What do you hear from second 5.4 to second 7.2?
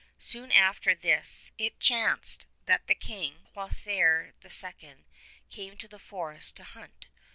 came to the forest to hunt.